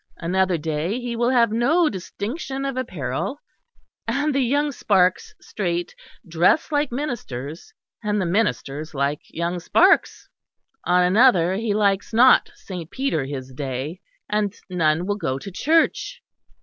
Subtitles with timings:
[0.17, 3.39] Another day he will have no distinction of apparel;
[4.07, 5.93] and the young sparks straight
[6.27, 7.71] dress like ministers,
[8.03, 10.27] and the ministers like young sparks.
[10.85, 16.23] On another he likes not Saint Peter his day, and none will go to church.